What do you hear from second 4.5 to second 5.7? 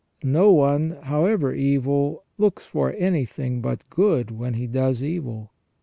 he does evil.